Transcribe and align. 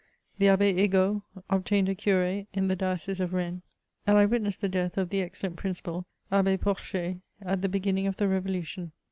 The 0.39 0.47
Abb^ 0.47 0.79
Egault 0.79 1.21
obtained 1.47 1.87
a 1.87 1.93
cure 1.93 2.43
in 2.51 2.67
the 2.69 2.75
diocese 2.75 3.19
of 3.19 3.29
Bennes; 3.29 3.61
and 4.07 4.17
I 4.17 4.25
witnessed 4.25 4.61
the 4.61 4.67
death 4.67 4.97
of 4.97 5.09
the 5.09 5.21
excellent 5.21 5.57
Prindpal, 5.57 6.05
Abb^ 6.31 6.59
Porcher, 6.59 7.17
at 7.39 7.61
the 7.61 7.69
beginning 7.69 8.07
of 8.07 8.17
the 8.17 8.27
Revolution. 8.27 8.93